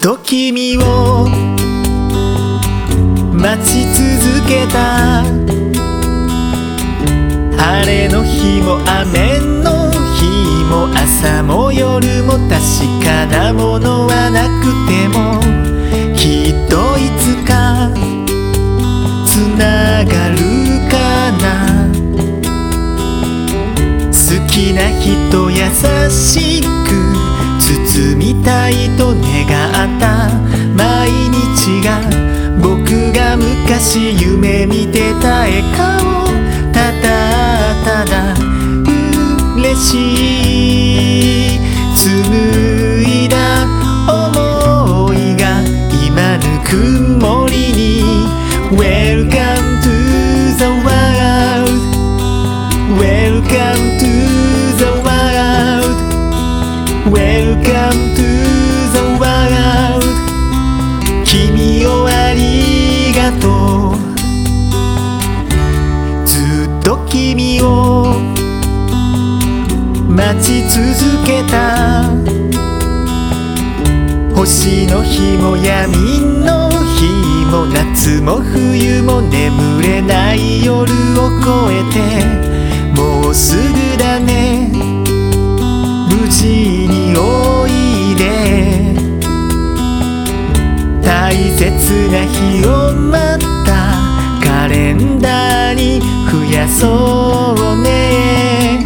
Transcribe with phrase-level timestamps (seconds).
[0.00, 1.28] と君を
[3.32, 5.22] 待ち続けた。
[7.56, 12.50] 晴れの日も雨の日も朝も夜も確
[13.04, 15.40] かなものはなくても
[16.16, 17.90] きっといつか
[19.26, 20.36] つながる
[20.90, 20.96] か
[21.38, 21.42] な。
[24.10, 24.16] 好
[24.48, 25.56] きな人優
[26.10, 27.21] しく
[27.86, 30.28] 包みたいと願った
[30.76, 32.00] 毎日が
[32.60, 36.26] 僕が昔夢見てた笑顔
[36.72, 37.04] ただ
[37.84, 38.34] ただ
[39.56, 39.90] 嬉し
[41.56, 41.58] い
[41.96, 43.66] 紡いだ
[44.06, 45.62] 想いが
[46.06, 46.70] 今ぬく
[47.24, 47.82] もりに。
[63.40, 63.94] と
[66.24, 68.14] ずっと君を
[70.08, 72.10] 待ち続けた。
[74.34, 75.94] 星の日も闇
[76.44, 77.06] の日
[77.48, 82.00] も夏も冬も眠れない夜を越えて
[83.00, 84.51] もうすぐだね。
[91.32, 91.64] 大切
[92.10, 93.72] な日をまた。
[94.46, 95.98] カレンダーに
[96.30, 98.84] 増やそうね。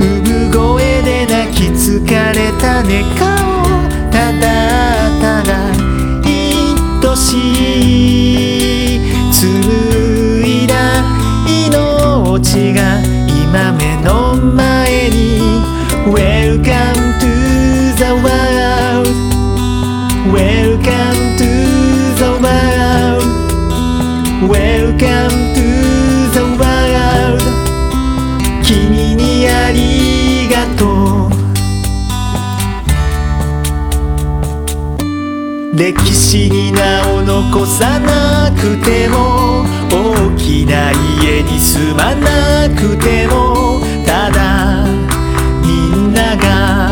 [0.00, 3.28] 産声で泣き疲れた寝顔
[4.10, 4.40] ただ
[5.20, 5.70] ただ
[6.24, 7.26] 愛し
[8.96, 10.74] い紡いだ
[11.46, 15.22] 命が今目の前に。
[35.74, 44.84] 歴史に名を残さなくても大きな家に住まなくてもただ
[45.62, 46.90] みんなが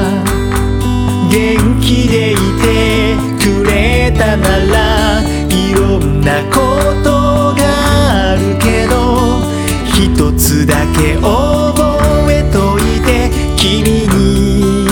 [1.31, 5.21] 元気でいてくれたなら
[5.51, 9.43] いろんなことがあるけど
[9.85, 14.87] 一つだけ覚えといて君に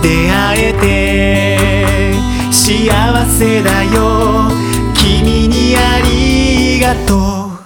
[0.00, 1.81] 出会えて。
[2.72, 4.48] 幸せだよ。
[4.94, 7.61] 君にありがとう。